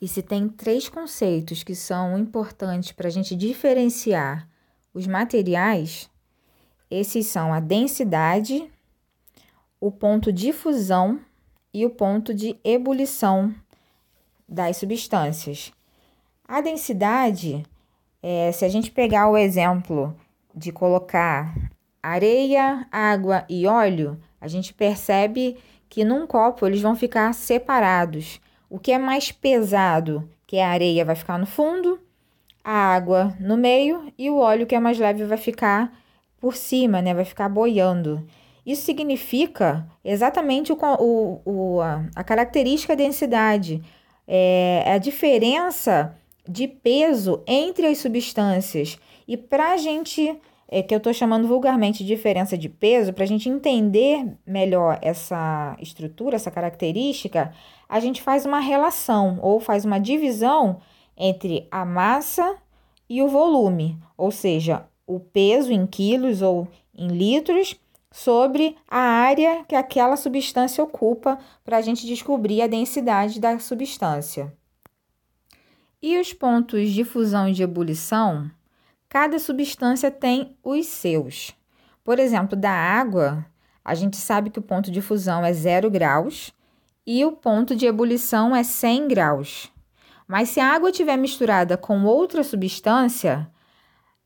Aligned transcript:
E 0.00 0.06
se 0.06 0.22
tem 0.22 0.48
três 0.48 0.88
conceitos 0.88 1.64
que 1.64 1.74
são 1.74 2.16
importantes 2.16 2.92
para 2.92 3.08
a 3.08 3.10
gente 3.10 3.34
diferenciar 3.34 4.48
os 4.94 5.06
materiais, 5.06 6.08
esses 6.90 7.26
são 7.26 7.52
a 7.52 7.60
densidade, 7.60 8.70
o 9.80 9.90
ponto 9.90 10.32
de 10.32 10.52
fusão 10.52 11.20
e 11.74 11.84
o 11.84 11.90
ponto 11.90 12.32
de 12.32 12.58
ebulição 12.64 13.54
das 14.48 14.76
substâncias. 14.76 15.72
A 16.46 16.60
densidade, 16.60 17.64
é, 18.22 18.50
se 18.52 18.64
a 18.64 18.68
gente 18.68 18.90
pegar 18.90 19.28
o 19.28 19.36
exemplo 19.36 20.16
de 20.54 20.72
colocar 20.72 21.54
areia, 22.02 22.86
água 22.90 23.44
e 23.48 23.66
óleo, 23.66 24.18
a 24.40 24.48
gente 24.48 24.72
percebe 24.72 25.58
que 25.88 26.04
num 26.04 26.26
copo 26.26 26.66
eles 26.66 26.80
vão 26.80 26.96
ficar 26.96 27.34
separados. 27.34 28.40
O 28.70 28.78
que 28.78 28.92
é 28.92 28.98
mais 28.98 29.32
pesado, 29.32 30.28
que 30.46 30.56
é 30.56 30.64
a 30.64 30.70
areia, 30.70 31.04
vai 31.04 31.14
ficar 31.14 31.38
no 31.38 31.46
fundo, 31.46 31.98
a 32.62 32.72
água 32.72 33.34
no 33.40 33.56
meio 33.56 34.12
e 34.18 34.28
o 34.28 34.36
óleo, 34.38 34.66
que 34.66 34.74
é 34.74 34.80
mais 34.80 34.98
leve, 34.98 35.24
vai 35.24 35.38
ficar 35.38 35.92
por 36.38 36.54
cima, 36.54 37.00
né? 37.00 37.14
Vai 37.14 37.24
ficar 37.24 37.48
boiando. 37.48 38.26
Isso 38.64 38.82
significa 38.82 39.86
exatamente 40.04 40.70
o, 40.72 40.76
o, 40.76 41.40
o 41.46 41.80
a, 42.14 42.22
característica 42.22 42.94
densidade, 42.94 43.82
é, 44.26 44.82
é 44.84 44.92
a 44.92 44.98
diferença 44.98 46.14
de 46.46 46.68
peso 46.68 47.42
entre 47.46 47.86
as 47.86 47.98
substâncias. 47.98 48.98
E 49.26 49.36
para 49.36 49.72
a 49.72 49.76
gente 49.78 50.38
é, 50.68 50.82
que 50.82 50.94
eu 50.94 50.98
estou 50.98 51.14
chamando 51.14 51.48
vulgarmente 51.48 52.04
de 52.04 52.14
diferença 52.14 52.56
de 52.56 52.68
peso, 52.68 53.12
para 53.12 53.24
a 53.24 53.26
gente 53.26 53.48
entender 53.48 54.36
melhor 54.46 54.98
essa 55.00 55.74
estrutura, 55.80 56.36
essa 56.36 56.50
característica, 56.50 57.52
a 57.88 57.98
gente 57.98 58.22
faz 58.22 58.44
uma 58.44 58.60
relação 58.60 59.38
ou 59.40 59.58
faz 59.58 59.86
uma 59.86 59.98
divisão 59.98 60.80
entre 61.16 61.66
a 61.70 61.86
massa 61.86 62.56
e 63.08 63.22
o 63.22 63.28
volume, 63.28 63.98
ou 64.16 64.30
seja, 64.30 64.86
o 65.06 65.18
peso 65.18 65.72
em 65.72 65.86
quilos 65.86 66.42
ou 66.42 66.68
em 66.94 67.08
litros 67.08 67.74
sobre 68.10 68.76
a 68.86 68.98
área 68.98 69.64
que 69.64 69.74
aquela 69.74 70.16
substância 70.16 70.84
ocupa 70.84 71.38
para 71.64 71.78
a 71.78 71.80
gente 71.80 72.06
descobrir 72.06 72.60
a 72.60 72.66
densidade 72.66 73.40
da 73.40 73.58
substância. 73.58 74.52
E 76.00 76.18
os 76.18 76.32
pontos 76.32 76.90
de 76.90 77.04
fusão 77.04 77.48
e 77.48 77.52
de 77.52 77.62
ebulição 77.62 78.50
Cada 79.08 79.38
substância 79.38 80.10
tem 80.10 80.56
os 80.62 80.86
seus. 80.86 81.54
Por 82.04 82.18
exemplo, 82.18 82.56
da 82.56 82.70
água, 82.70 83.44
a 83.84 83.94
gente 83.94 84.16
sabe 84.16 84.50
que 84.50 84.58
o 84.58 84.62
ponto 84.62 84.90
de 84.90 85.00
fusão 85.00 85.44
é 85.44 85.52
0 85.52 85.90
graus 85.90 86.52
e 87.06 87.24
o 87.24 87.32
ponto 87.32 87.74
de 87.74 87.86
ebulição 87.86 88.54
é 88.54 88.62
100 88.62 89.08
graus. 89.08 89.72
Mas 90.26 90.50
se 90.50 90.60
a 90.60 90.66
água 90.66 90.90
estiver 90.90 91.16
misturada 91.16 91.76
com 91.78 92.04
outra 92.04 92.44
substância, 92.44 93.50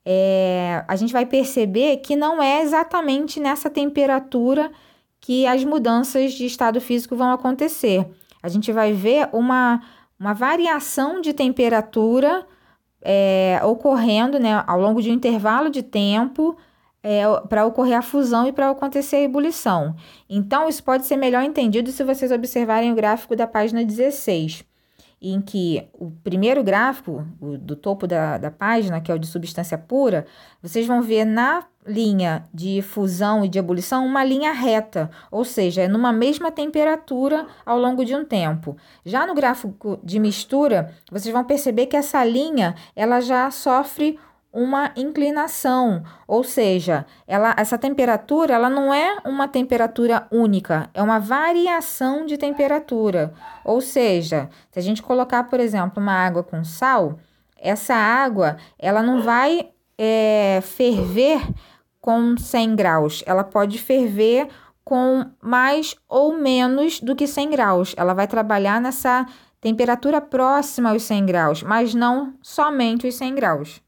é, 0.05 0.85
a 0.89 0.97
gente 0.97 1.13
vai 1.13 1.25
perceber 1.25 1.99
que 1.99 2.17
não 2.17 2.43
é 2.43 2.61
exatamente 2.61 3.39
nessa 3.39 3.71
temperatura 3.71 4.73
que 5.21 5.47
as 5.47 5.63
mudanças 5.65 6.33
de 6.33 6.45
estado 6.45 6.81
físico 6.81 7.15
vão 7.15 7.31
acontecer. 7.31 8.05
A 8.43 8.49
gente 8.49 8.73
vai 8.73 8.93
ver 8.93 9.29
uma, 9.33 9.81
uma 10.19 10.33
variação 10.33 11.21
de 11.21 11.33
temperatura 11.33 12.45
é, 13.03 13.61
ocorrendo 13.65 14.39
né, 14.39 14.63
ao 14.67 14.81
longo 14.81 15.03
de 15.03 15.11
um 15.11 15.15
intervalo 15.15 15.71
de 15.71 15.83
tempo 15.83 16.57
é, 17.03 17.23
para 17.49 17.67
ocorrer 17.67 17.99
a 17.99 18.03
fusão 18.03 18.47
e 18.47 18.53
para 18.53 18.71
acontecer 18.71 19.17
a 19.17 19.23
ebulição. 19.23 19.95
Então, 20.29 20.69
isso 20.69 20.83
pode 20.83 21.05
ser 21.07 21.17
melhor 21.17 21.43
entendido 21.43 21.91
se 21.91 22.05
vocês 22.05 22.31
observarem 22.31 22.93
o 22.93 22.95
gráfico 22.95 23.35
da 23.35 23.47
página 23.47 23.85
16 23.85 24.65
em 25.23 25.41
que 25.41 25.89
o 25.93 26.11
primeiro 26.11 26.65
gráfico, 26.65 27.25
o 27.41 27.57
do 27.57 27.77
topo 27.77 28.09
da, 28.09 28.39
da 28.39 28.51
página, 28.51 29.01
que 29.01 29.11
é 29.11 29.15
o 29.15 29.19
de 29.19 29.29
substância 29.29 29.79
pura, 29.79 30.27
vocês 30.61 30.85
vão 30.85 31.01
ver 31.01 31.25
na 31.25 31.65
linha 31.87 32.49
de 32.53 32.81
fusão 32.83 33.45
e 33.45 33.49
de 33.49 33.59
ebulição 33.59 34.07
uma 34.07 34.25
linha 34.25 34.53
reta, 34.53 35.11
ou 35.31 35.45
seja, 35.45 35.83
é 35.83 35.89
numa 35.89 36.13
mesma 36.13 36.51
temperatura 36.51 37.47
ao 37.67 37.79
longo 37.79 38.05
de 38.05 38.15
um 38.15 38.25
tempo. 38.25 38.77
Já 39.05 39.27
no 39.27 39.35
gráfico 39.35 39.99
de 40.03 40.19
mistura, 40.19 40.95
vocês 41.11 41.33
vão 41.33 41.45
perceber 41.45 41.87
que 41.87 41.97
essa 41.97 42.25
linha 42.25 42.75
ela 42.95 43.21
já 43.21 43.51
sofre 43.51 44.19
uma 44.53 44.93
inclinação, 44.97 46.03
ou 46.29 46.45
seja, 46.45 47.07
ela, 47.27 47.55
essa 47.57 47.79
temperatura 47.79 48.53
ela 48.53 48.69
não 48.69 48.93
é 48.93 49.17
uma 49.25 49.49
temperatura 49.49 50.27
única, 50.31 50.91
é 50.93 51.03
uma 51.03 51.19
variação 51.19 52.27
de 52.27 52.37
temperatura. 52.37 53.33
Ou 53.65 53.81
seja, 53.81 54.51
se 54.71 54.79
a 54.79 54.83
gente 54.83 55.03
colocar, 55.03 55.45
por 55.45 55.59
exemplo, 55.59 56.03
uma 56.03 56.13
água 56.13 56.43
com 56.43 56.63
sal, 56.65 57.19
essa 57.57 57.95
água 57.95 58.59
ela 58.79 59.03
não 59.03 59.23
vai 59.23 59.71
é, 59.97 60.61
ferver 60.63 61.41
com 62.03 62.37
100 62.37 62.75
graus, 62.75 63.23
ela 63.25 63.45
pode 63.45 63.79
ferver 63.79 64.49
com 64.85 65.25
mais 65.41 65.95
ou 66.09 66.37
menos 66.37 67.01
do 67.01 67.15
que 67.15 67.29
100 67.29 67.51
graus. 67.51 67.95
Ela 67.97 68.13
vai 68.13 68.27
trabalhar 68.27 68.81
nessa 68.81 69.25
temperatura 69.61 70.21
próxima 70.21 70.91
aos 70.91 71.05
100 71.05 71.25
graus, 71.25 71.63
mas 71.63 71.95
não 71.95 72.35
somente 72.43 73.07
os 73.07 73.15
100 73.15 73.35
graus. 73.37 73.81